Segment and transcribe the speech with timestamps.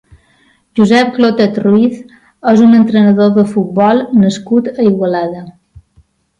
[0.79, 1.99] Josep Clotet Ruiz
[2.53, 5.49] és un entrenador de futbol nascut a Igualada.